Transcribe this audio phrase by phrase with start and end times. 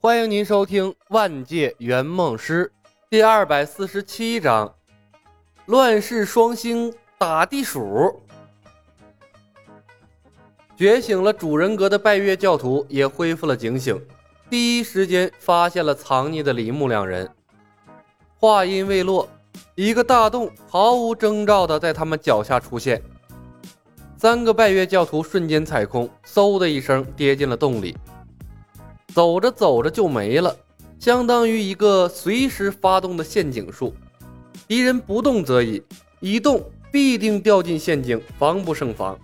[0.00, 2.70] 欢迎您收听《万界圆梦师》
[3.10, 4.72] 第二百四十七章：
[5.66, 8.22] 乱世双星打地鼠。
[10.76, 14.00] 觉醒了主人格的拜月教徒也恢复了警醒，
[14.48, 17.28] 第一时间发现了藏匿的李牧两人。
[18.36, 19.28] 话音未落，
[19.74, 23.02] 一个大洞毫无征兆的在他们脚下出现。
[24.16, 27.96] 三个拜月教徒瞬间踩空，嗖的一声跌进了洞里。
[29.18, 30.54] 走着走着就没了，
[31.00, 33.92] 相当于一个随时发动的陷阱术。
[34.68, 35.82] 敌人不动则已，
[36.20, 39.18] 一动必定掉进陷阱，防不胜防。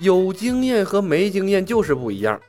[0.00, 2.40] 有经验和没经验就是不一样。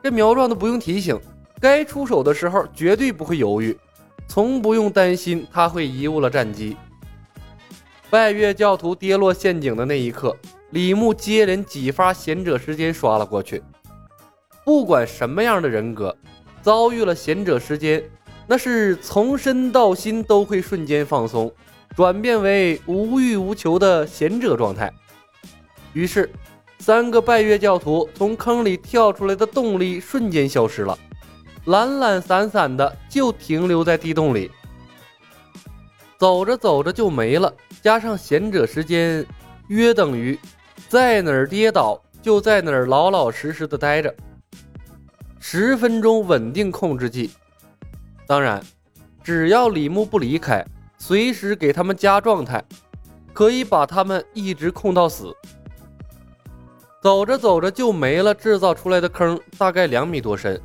[0.00, 1.18] 这苗壮的不用提醒，
[1.60, 3.76] 该出手的时候绝对不会犹豫，
[4.28, 6.76] 从不用担心他会贻误了战机。
[8.08, 10.36] 拜月教徒跌落陷阱的那一刻。
[10.70, 13.60] 李牧接连几发贤者时间刷了过去，
[14.68, 16.14] 不管什么样的人格，
[16.60, 18.04] 遭遇了贤者时间，
[18.46, 21.50] 那是从身到心都会瞬间放松，
[21.96, 24.92] 转变为无欲无求的贤者状态。
[25.94, 26.30] 于是，
[26.80, 30.98] 三个拜月教徒从坑里跳出来的动力瞬间消失了，
[31.64, 34.50] 懒懒散散的就停留在地洞里，
[36.18, 37.50] 走着走着就没了。
[37.80, 39.24] 加上贤者时间，
[39.68, 40.38] 约等于。
[40.90, 44.14] 在哪儿跌倒，就在哪儿老老实实的待着。
[45.50, 47.30] 十分钟稳定控制技，
[48.26, 48.62] 当然，
[49.24, 50.62] 只要李牧不离开，
[50.98, 52.62] 随时给他们加状态，
[53.32, 55.34] 可以把他们一直控到死。
[57.00, 60.60] 走着走着就没了，制造出来的坑大概两米多深，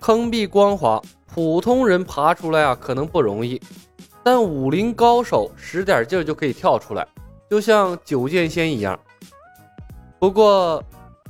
[0.00, 1.00] 坑壁光滑，
[1.32, 3.62] 普通人爬出来啊可能不容易，
[4.24, 7.06] 但武林高手使点劲就可以跳出来，
[7.48, 8.98] 就像九剑仙一样。
[10.18, 10.82] 不过，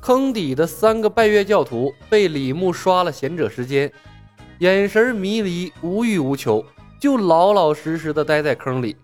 [0.06, 3.92] 坑底的三个拜月教徒被李牧刷了贤者时间，
[4.60, 6.64] 眼神迷离，无欲无求，
[7.00, 8.96] 就老老实实的待在坑里，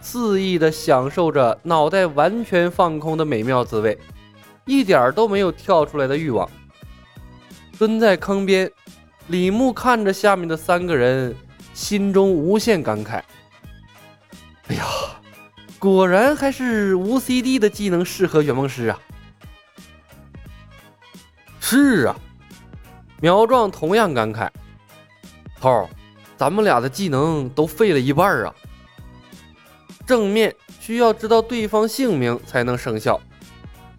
[0.00, 3.98] 肆意的享受着脑袋完全放空的美妙滋味，
[4.64, 6.48] 一点都没有跳出来的欲望。
[7.78, 8.72] 蹲在坑边，
[9.26, 11.36] 李牧看着下面的三个人，
[11.74, 13.20] 心中无限感慨
[14.68, 14.86] ：“哎呀，
[15.78, 18.98] 果然还是无 CD 的技能适合圆梦师啊！”
[21.68, 22.16] 是啊，
[23.20, 24.48] 苗壮同样感慨
[25.60, 25.90] ：“头，
[26.36, 28.54] 咱们俩的技能都废了一半啊！
[30.06, 33.20] 正面需要知道对方姓名才能生效，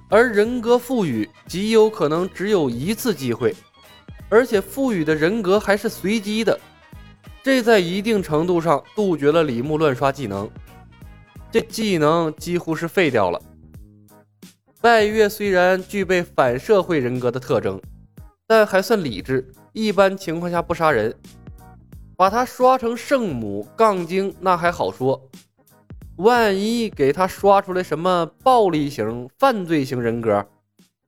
[0.08, 3.54] 而人格赋予极有可能只有一次机会，
[4.30, 6.58] 而且赋予的人格还是随机的，
[7.44, 10.50] 这在一定程度上杜绝了李牧乱刷技能，
[11.52, 13.38] 这技能几乎是废掉了。”
[14.88, 17.78] 拜月虽然具备反社会人格的特征，
[18.48, 21.14] 但还算理智，一般情况下不杀人。
[22.16, 25.30] 把他刷成圣母杠精那还好说，
[26.16, 30.48] 万一给他刷出来什么暴力型、犯罪型人格，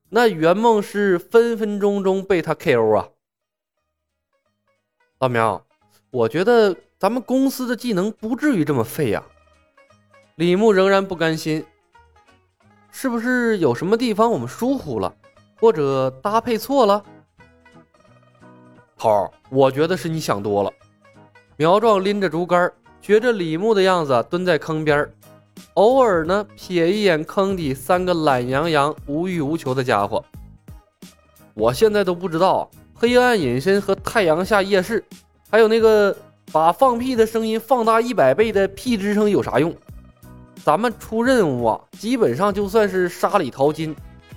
[0.09, 3.07] 那圆梦师分分钟钟被他 KO 啊！
[5.19, 5.66] 老苗，
[6.12, 9.23] 我觉得咱们公司的技能不至于这么废呀。
[10.35, 11.66] 李牧仍然不甘心。
[12.91, 15.13] 是不是有什么地方我们疏忽了，
[15.59, 17.03] 或者搭配错了？
[18.97, 20.72] 头儿，我觉得是你想多了。
[21.55, 25.09] 苗壮拎着竹竿，学着李牧的样子蹲在坑边，
[25.75, 30.23] 偶尔呢瞥一眼坑底三个懒洋洋、无欲无求的家伙。
[31.53, 35.03] 我现在都不知道黑暗隐身和太阳下夜视，
[35.50, 36.16] 还有那个
[36.51, 39.73] 把放屁的声音放大一百倍的屁之声有啥用？
[40.69, 43.96] 咱们出任务啊，基本上就算是沙里淘金。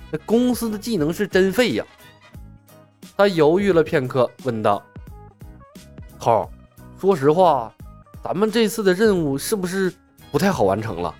[0.09, 1.85] 那公司的技能是真废呀。
[3.15, 4.81] 他犹豫了片刻，问道
[6.19, 6.49] ：“头，
[6.99, 7.71] 说实话，
[8.23, 9.93] 咱们这次的任务是不是
[10.31, 11.13] 不太好完成了？”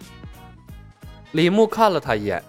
[1.34, 2.44] 李牧看了他一眼，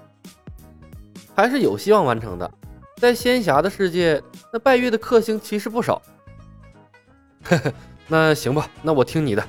[1.36, 2.50] 还是有希望完成的。
[2.96, 6.00] 在仙侠的世界，那拜月的克星其实不少。
[7.42, 7.70] 呵呵，
[8.08, 9.46] 那行吧，那我听你的。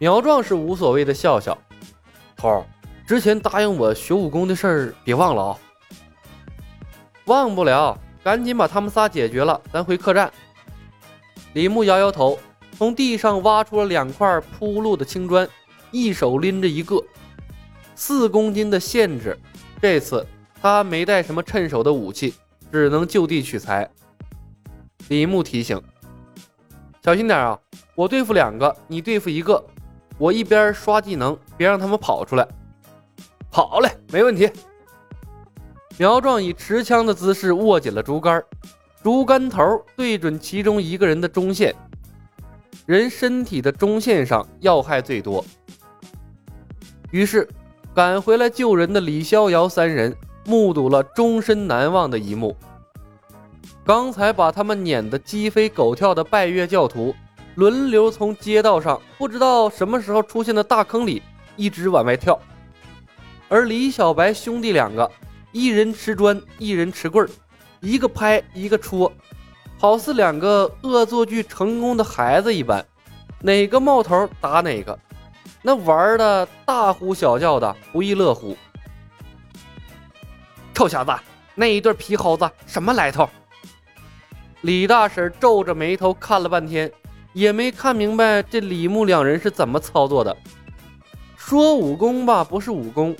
[0.00, 1.56] 苗壮是无所谓的笑笑。
[2.36, 2.64] 头儿，
[3.06, 5.58] 之前答应我学武功的事儿别忘了啊！
[7.26, 10.30] 忘不了，赶紧把他们仨解决了，咱回客栈。
[11.54, 12.38] 李牧摇摇头，
[12.76, 15.48] 从地上挖出了两块铺路的青砖，
[15.90, 17.02] 一手拎着一个，
[17.94, 19.38] 四公斤的限制。
[19.80, 20.26] 这次
[20.60, 22.34] 他没带什么趁手的武器，
[22.72, 23.88] 只能就地取材。
[25.08, 25.80] 李牧提醒
[27.04, 27.58] ：“小心点啊，
[27.94, 29.64] 我对付两个，你对付一个。”
[30.18, 32.46] 我一边刷技能，别让他们跑出来。
[33.50, 34.50] 好嘞，没问题。
[35.96, 38.42] 苗壮以持枪的姿势握紧了竹竿，
[39.02, 39.62] 竹竿头
[39.96, 41.74] 对准其中一个人的中线。
[42.86, 45.44] 人身体的中线上要害最多。
[47.10, 47.48] 于是，
[47.94, 50.14] 赶回来救人的李逍遥三人
[50.44, 52.56] 目睹了终身难忘的一幕：
[53.84, 57.14] 刚才把他们撵得鸡飞狗跳的拜月教徒，
[57.54, 61.22] 轮流从街道上不知道什么时候出现的大坑里
[61.56, 62.38] 一直往外跳，
[63.48, 65.08] 而李小白兄弟两个，
[65.52, 67.30] 一人持砖，一人持棍儿，
[67.80, 69.12] 一个拍，一个戳。
[69.78, 72.84] 好似两个恶作剧成功的孩子一般，
[73.40, 74.98] 哪个冒头打哪个，
[75.62, 78.56] 那玩的大呼小叫的，不亦乐乎。
[80.72, 81.12] 臭小子，
[81.54, 83.28] 那一对皮猴子什么来头？
[84.62, 86.90] 李大婶皱着眉头看了半天，
[87.34, 90.34] 也没看明白这李牧两人是怎么操作的。
[91.36, 93.14] 说武功吧，不是武功；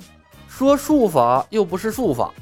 [0.47, 2.33] 说术法，又不是术法。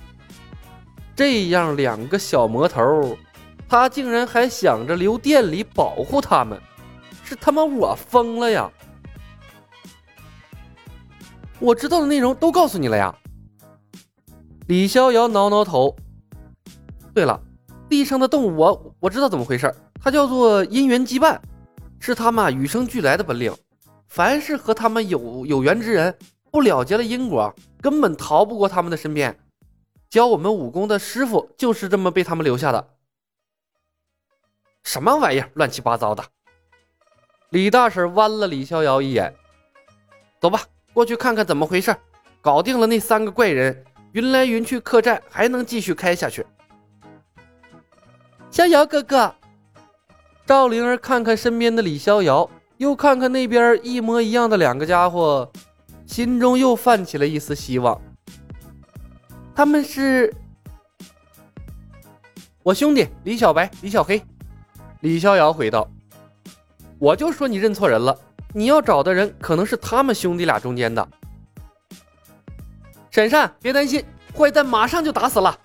[1.15, 3.17] 这样两个小魔头。
[3.67, 6.61] 他竟然还想着留店里保护他们，
[7.23, 8.71] 是他妈我疯了呀！
[11.59, 13.15] 我知道的内容都告诉你了呀。
[14.67, 15.95] 李逍遥挠挠头。
[17.15, 17.39] 对了，
[17.89, 21.39] 地上的动物我我知道怎么回事，它叫做因缘羁绊，
[22.05, 23.55] 是他们与生俱来的本领。
[24.09, 26.13] 凡是和他们有有缘之人，
[26.51, 29.33] 不了结了因果，根本逃不过他们的身边。
[30.09, 32.89] 教我们武功的师傅就是这么被他们留下的。
[34.83, 36.21] 什么玩意儿，乱七八糟的！
[37.51, 39.33] 李大婶剜了李逍遥一眼，
[40.41, 40.61] 走吧，
[40.91, 41.95] 过去看看怎么回事。
[42.41, 46.45] 搞定了那三个怪人，云来云去客栈还能继续开下去。
[48.51, 49.33] 逍遥哥哥，
[50.45, 55.49] 赵灵儿看看身边的李逍遥，又看看那边一模一样的两个家伙，
[56.05, 57.99] 心中又泛起了一丝希望。
[59.55, 60.33] 他们是
[62.61, 64.21] 我兄弟李小白、李小黑。
[64.99, 65.89] 李逍遥回道
[66.99, 68.17] ：“我就说你认错人了，
[68.53, 71.07] 你要找的人可能是他们兄弟俩中间的。”
[73.11, 74.03] 沈善，别担心，
[74.35, 75.57] 坏蛋马上就打死了。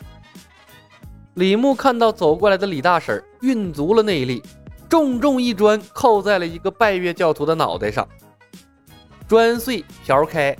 [1.34, 4.42] 李牧看到走过来的李大婶，运足了内力，
[4.88, 8.08] 重重一砖扣在了一个拜月教徒的脑袋上，
[9.28, 10.56] 砖碎瓢开，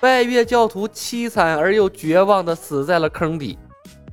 [0.00, 3.58] 拜月教徒凄惨而又绝望的死在了坑底。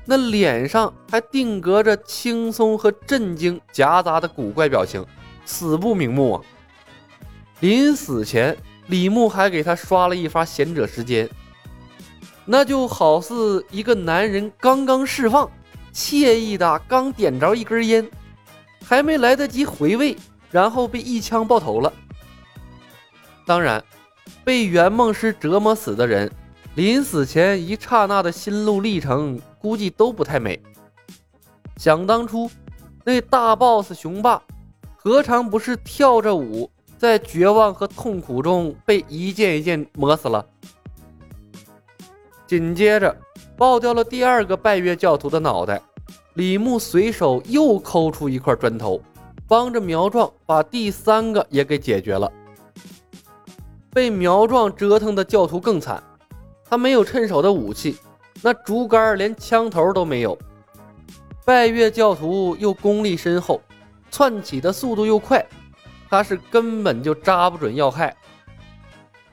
[0.06, 5.04] 那脸上还定格着轻松和震惊夹杂的古怪表情，
[5.46, 6.42] 死不瞑目啊！
[7.62, 8.56] 临死前，
[8.86, 11.28] 李牧还给他刷了一发贤者时间，
[12.46, 15.50] 那就好似一个男人刚刚释放，
[15.92, 18.08] 惬意的刚点着一根烟，
[18.86, 20.16] 还没来得及回味，
[20.52, 21.92] 然后被一枪爆头了。
[23.46, 23.84] 当然，
[24.44, 26.32] 被圆梦师折磨死的人，
[26.76, 29.42] 临死前一刹那的心路历程。
[29.66, 30.62] 估计都不太美。
[31.78, 32.48] 想当初，
[33.04, 34.40] 那大 boss 雄霸，
[34.96, 40.46] 何尝不是跳着舞，在绝望和痛苦中被一件一件磨死了？
[42.46, 43.18] 紧接着，
[43.58, 45.82] 爆掉了第二个拜月教徒的脑袋。
[46.36, 49.02] 李牧随手又抠出一块砖头，
[49.48, 52.30] 帮着苗壮把第三个也给解决了。
[53.94, 56.04] 被苗壮折腾的教徒更惨，
[56.66, 57.98] 他没有趁手的武器。
[58.42, 60.38] 那竹竿连枪头都没有，
[61.46, 63.62] 拜月教徒又功力深厚，
[64.12, 65.44] 窜起的速度又快，
[66.10, 68.14] 他是根本就扎不准要害。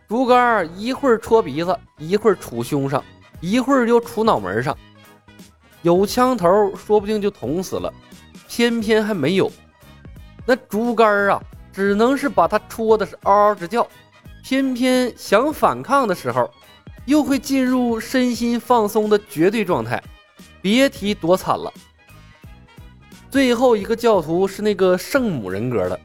[0.09, 3.03] 竹竿一会儿戳鼻子，一会儿杵胸上，
[3.41, 4.77] 一会儿又杵脑门上，
[5.83, 7.93] 有枪头说不定就捅死了，
[8.49, 9.51] 偏偏还没有。
[10.47, 13.87] 那竹竿啊，只能是把他戳的是嗷嗷直叫，
[14.43, 16.51] 偏偏想反抗的时候。
[17.05, 20.01] 又会进入身心放松的绝对状态，
[20.61, 21.69] 别提多惨了。
[23.29, 25.99] 最后一个教徒是那个圣母人格的，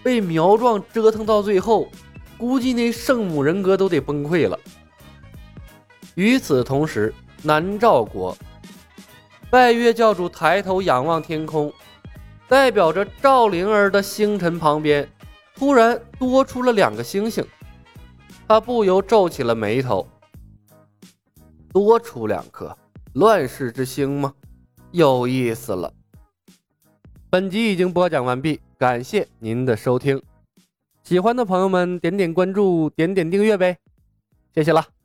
[0.00, 1.90] 被苗壮折腾到最后，
[2.36, 4.56] 估计那圣母人格都得崩溃了。
[6.14, 8.38] 与此同时，南诏国，
[9.50, 11.72] 拜月教主抬头仰望天空，
[12.46, 15.08] 代表着赵灵儿的星辰旁边，
[15.54, 17.42] 突然多出了两个星星，
[18.46, 20.06] 他不由皱起了眉头。
[21.72, 22.76] 多出两颗
[23.14, 24.34] 乱世之星吗？
[24.90, 25.90] 有意思了。
[27.30, 30.20] 本集已经播讲完毕，感谢您的收听。
[31.04, 33.78] 喜欢的朋友们点点关注，点点订阅呗，
[34.54, 34.97] 谢谢了。